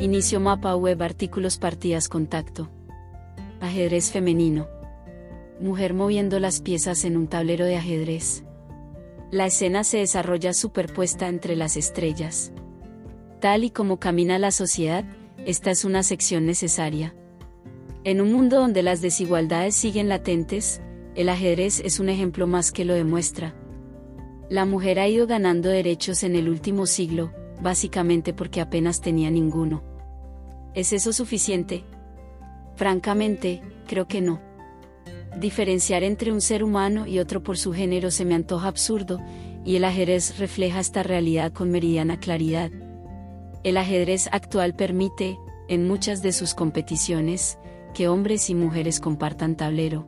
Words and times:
Inicio 0.00 0.40
mapa 0.40 0.74
web 0.76 1.02
artículos 1.02 1.58
partidas 1.58 2.08
contacto. 2.08 2.70
Ajedrez 3.60 4.10
femenino. 4.10 4.66
Mujer 5.60 5.92
moviendo 5.92 6.40
las 6.40 6.62
piezas 6.62 7.04
en 7.04 7.18
un 7.18 7.26
tablero 7.26 7.66
de 7.66 7.76
ajedrez. 7.76 8.42
La 9.30 9.44
escena 9.44 9.84
se 9.84 9.98
desarrolla 9.98 10.54
superpuesta 10.54 11.28
entre 11.28 11.54
las 11.54 11.76
estrellas. 11.76 12.50
Tal 13.40 13.62
y 13.62 13.68
como 13.68 13.98
camina 13.98 14.38
la 14.38 14.52
sociedad, 14.52 15.04
esta 15.44 15.70
es 15.70 15.84
una 15.84 16.02
sección 16.02 16.46
necesaria. 16.46 17.14
En 18.02 18.22
un 18.22 18.32
mundo 18.32 18.56
donde 18.56 18.82
las 18.82 19.02
desigualdades 19.02 19.74
siguen 19.74 20.08
latentes, 20.08 20.80
el 21.14 21.28
ajedrez 21.28 21.78
es 21.80 22.00
un 22.00 22.08
ejemplo 22.08 22.46
más 22.46 22.72
que 22.72 22.86
lo 22.86 22.94
demuestra. 22.94 23.54
La 24.48 24.64
mujer 24.64 24.98
ha 24.98 25.08
ido 25.08 25.26
ganando 25.26 25.68
derechos 25.68 26.22
en 26.22 26.36
el 26.36 26.48
último 26.48 26.86
siglo, 26.86 27.34
básicamente 27.60 28.32
porque 28.32 28.62
apenas 28.62 29.02
tenía 29.02 29.30
ninguno. 29.30 29.89
¿Es 30.74 30.92
eso 30.92 31.12
suficiente? 31.12 31.84
Francamente, 32.76 33.60
creo 33.86 34.06
que 34.06 34.20
no. 34.20 34.40
Diferenciar 35.38 36.02
entre 36.02 36.32
un 36.32 36.40
ser 36.40 36.62
humano 36.62 37.06
y 37.06 37.18
otro 37.18 37.42
por 37.42 37.58
su 37.58 37.72
género 37.72 38.10
se 38.10 38.24
me 38.24 38.34
antoja 38.34 38.68
absurdo, 38.68 39.20
y 39.64 39.76
el 39.76 39.84
ajedrez 39.84 40.38
refleja 40.38 40.80
esta 40.80 41.02
realidad 41.02 41.52
con 41.52 41.70
meridiana 41.70 42.18
claridad. 42.18 42.70
El 43.62 43.76
ajedrez 43.76 44.28
actual 44.32 44.74
permite, 44.74 45.38
en 45.68 45.86
muchas 45.86 46.22
de 46.22 46.32
sus 46.32 46.54
competiciones, 46.54 47.58
que 47.92 48.08
hombres 48.08 48.48
y 48.48 48.54
mujeres 48.54 49.00
compartan 49.00 49.56
tablero. 49.56 50.06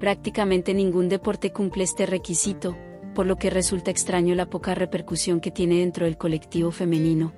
Prácticamente 0.00 0.74
ningún 0.74 1.08
deporte 1.08 1.52
cumple 1.52 1.84
este 1.84 2.06
requisito, 2.06 2.76
por 3.14 3.26
lo 3.26 3.36
que 3.36 3.50
resulta 3.50 3.90
extraño 3.90 4.34
la 4.34 4.46
poca 4.46 4.74
repercusión 4.74 5.40
que 5.40 5.50
tiene 5.50 5.80
dentro 5.80 6.06
del 6.06 6.16
colectivo 6.16 6.70
femenino. 6.70 7.32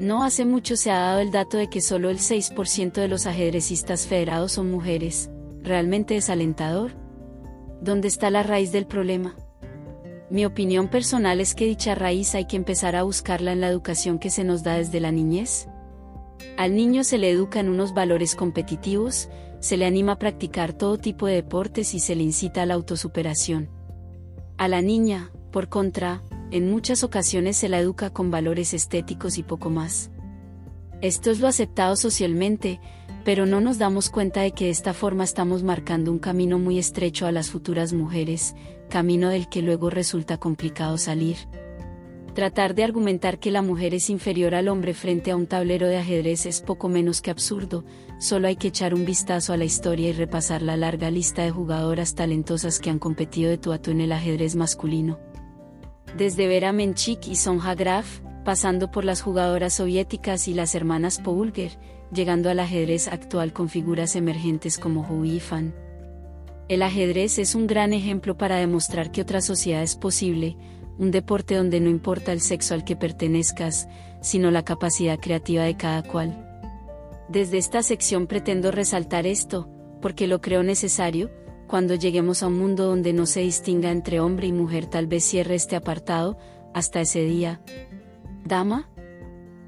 No 0.00 0.22
hace 0.22 0.44
mucho 0.44 0.76
se 0.76 0.92
ha 0.92 1.00
dado 1.00 1.18
el 1.18 1.32
dato 1.32 1.56
de 1.56 1.68
que 1.68 1.80
solo 1.80 2.08
el 2.08 2.18
6% 2.18 2.92
de 2.92 3.08
los 3.08 3.26
ajedrecistas 3.26 4.06
federados 4.06 4.52
son 4.52 4.70
mujeres. 4.70 5.28
¿Realmente 5.62 6.14
desalentador? 6.14 6.92
¿Dónde 7.80 8.06
está 8.06 8.30
la 8.30 8.44
raíz 8.44 8.70
del 8.70 8.86
problema? 8.86 9.34
Mi 10.30 10.44
opinión 10.44 10.86
personal 10.86 11.40
es 11.40 11.56
que 11.56 11.64
dicha 11.64 11.96
raíz 11.96 12.36
hay 12.36 12.44
que 12.44 12.56
empezar 12.56 12.94
a 12.94 13.02
buscarla 13.02 13.50
en 13.50 13.60
la 13.60 13.68
educación 13.68 14.20
que 14.20 14.30
se 14.30 14.44
nos 14.44 14.62
da 14.62 14.74
desde 14.74 15.00
la 15.00 15.10
niñez. 15.10 15.68
Al 16.56 16.76
niño 16.76 17.02
se 17.02 17.18
le 17.18 17.30
educa 17.30 17.58
en 17.58 17.68
unos 17.68 17.92
valores 17.92 18.36
competitivos, 18.36 19.28
se 19.58 19.76
le 19.76 19.84
anima 19.84 20.12
a 20.12 20.18
practicar 20.18 20.74
todo 20.74 20.98
tipo 20.98 21.26
de 21.26 21.34
deportes 21.34 21.92
y 21.94 21.98
se 21.98 22.14
le 22.14 22.22
incita 22.22 22.62
a 22.62 22.66
la 22.66 22.74
autosuperación. 22.74 23.68
A 24.58 24.68
la 24.68 24.80
niña, 24.80 25.32
por 25.50 25.68
contra, 25.68 26.22
en 26.50 26.70
muchas 26.70 27.04
ocasiones 27.04 27.56
se 27.56 27.68
la 27.68 27.78
educa 27.78 28.10
con 28.10 28.30
valores 28.30 28.74
estéticos 28.74 29.38
y 29.38 29.42
poco 29.42 29.70
más. 29.70 30.10
Esto 31.00 31.30
es 31.30 31.40
lo 31.40 31.46
aceptado 31.46 31.94
socialmente, 31.94 32.80
pero 33.24 33.46
no 33.46 33.60
nos 33.60 33.78
damos 33.78 34.10
cuenta 34.10 34.40
de 34.40 34.52
que 34.52 34.64
de 34.64 34.70
esta 34.70 34.94
forma 34.94 35.24
estamos 35.24 35.62
marcando 35.62 36.10
un 36.10 36.18
camino 36.18 36.58
muy 36.58 36.78
estrecho 36.78 37.26
a 37.26 37.32
las 37.32 37.50
futuras 37.50 37.92
mujeres, 37.92 38.54
camino 38.88 39.28
del 39.28 39.48
que 39.48 39.62
luego 39.62 39.90
resulta 39.90 40.38
complicado 40.38 40.96
salir. 40.98 41.36
Tratar 42.34 42.74
de 42.74 42.84
argumentar 42.84 43.38
que 43.38 43.50
la 43.50 43.62
mujer 43.62 43.94
es 43.94 44.10
inferior 44.10 44.54
al 44.54 44.68
hombre 44.68 44.94
frente 44.94 45.30
a 45.30 45.36
un 45.36 45.46
tablero 45.46 45.88
de 45.88 45.98
ajedrez 45.98 46.46
es 46.46 46.60
poco 46.60 46.88
menos 46.88 47.20
que 47.20 47.30
absurdo, 47.30 47.84
solo 48.18 48.48
hay 48.48 48.56
que 48.56 48.68
echar 48.68 48.94
un 48.94 49.04
vistazo 49.04 49.52
a 49.52 49.56
la 49.56 49.64
historia 49.64 50.08
y 50.08 50.12
repasar 50.12 50.62
la 50.62 50.76
larga 50.76 51.10
lista 51.10 51.42
de 51.42 51.50
jugadoras 51.50 52.14
talentosas 52.14 52.78
que 52.78 52.90
han 52.90 52.98
competido 52.98 53.50
de 53.50 53.58
tu 53.58 53.72
a 53.72 53.80
en 53.84 54.00
el 54.00 54.12
ajedrez 54.12 54.54
masculino 54.54 55.27
desde 56.16 56.46
Vera 56.46 56.72
Menchik 56.72 57.26
y 57.28 57.36
Sonja 57.36 57.74
Graf, 57.74 58.20
pasando 58.44 58.90
por 58.90 59.04
las 59.04 59.20
jugadoras 59.20 59.74
soviéticas 59.74 60.48
y 60.48 60.54
las 60.54 60.74
hermanas 60.74 61.18
Poulger, 61.18 61.78
llegando 62.12 62.50
al 62.50 62.60
ajedrez 62.60 63.08
actual 63.08 63.52
con 63.52 63.68
figuras 63.68 64.16
emergentes 64.16 64.78
como 64.78 65.02
Hu 65.02 65.38
Fan. 65.40 65.74
El 66.68 66.82
ajedrez 66.82 67.38
es 67.38 67.54
un 67.54 67.66
gran 67.66 67.92
ejemplo 67.92 68.36
para 68.36 68.56
demostrar 68.56 69.10
que 69.10 69.22
otra 69.22 69.40
sociedad 69.40 69.82
es 69.82 69.96
posible, 69.96 70.56
un 70.98 71.10
deporte 71.10 71.54
donde 71.54 71.80
no 71.80 71.88
importa 71.88 72.32
el 72.32 72.40
sexo 72.40 72.74
al 72.74 72.84
que 72.84 72.96
pertenezcas, 72.96 73.88
sino 74.20 74.50
la 74.50 74.64
capacidad 74.64 75.18
creativa 75.18 75.64
de 75.64 75.76
cada 75.76 76.02
cual. 76.02 76.44
Desde 77.28 77.58
esta 77.58 77.82
sección 77.82 78.26
pretendo 78.26 78.70
resaltar 78.70 79.26
esto, 79.26 79.68
porque 80.02 80.26
lo 80.26 80.40
creo 80.40 80.62
necesario, 80.62 81.30
cuando 81.68 81.94
lleguemos 81.94 82.42
a 82.42 82.46
un 82.48 82.58
mundo 82.58 82.86
donde 82.86 83.12
no 83.12 83.26
se 83.26 83.40
distinga 83.40 83.90
entre 83.90 84.20
hombre 84.20 84.46
y 84.46 84.52
mujer 84.52 84.86
tal 84.86 85.06
vez 85.06 85.22
cierre 85.22 85.54
este 85.54 85.76
apartado, 85.76 86.38
hasta 86.74 87.00
ese 87.02 87.20
día. 87.20 87.60
Dama. 88.44 88.88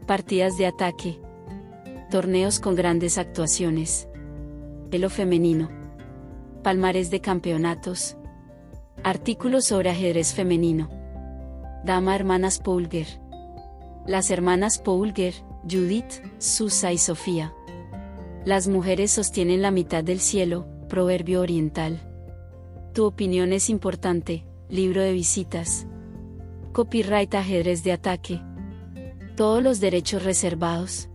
Partidas 0.06 0.56
de 0.56 0.66
ataque. 0.66 1.20
Torneos 2.10 2.58
con 2.58 2.74
grandes 2.74 3.18
actuaciones. 3.18 4.08
Pelo 4.90 5.10
femenino. 5.10 5.70
Palmares 6.62 7.10
de 7.10 7.20
campeonatos. 7.20 8.16
Artículos 9.04 9.66
sobre 9.66 9.90
ajedrez 9.90 10.32
femenino. 10.32 10.88
Dama 11.84 12.16
Hermanas 12.16 12.58
Poulger. 12.58 13.06
Las 14.06 14.30
hermanas 14.30 14.78
Poulger, 14.78 15.34
Judith, 15.70 16.22
Susa 16.38 16.92
y 16.92 16.98
Sofía. 16.98 17.52
Las 18.46 18.68
mujeres 18.68 19.10
sostienen 19.10 19.60
la 19.60 19.70
mitad 19.70 20.02
del 20.02 20.20
cielo, 20.20 20.66
Proverbio 20.90 21.40
Oriental. 21.40 22.00
Tu 22.92 23.04
opinión 23.06 23.52
es 23.52 23.70
importante, 23.70 24.44
libro 24.68 25.00
de 25.00 25.12
visitas. 25.12 25.86
Copyright 26.72 27.32
ajedrez 27.32 27.84
de 27.84 27.92
ataque. 27.92 28.42
Todos 29.36 29.62
los 29.62 29.78
derechos 29.78 30.24
reservados. 30.24 31.08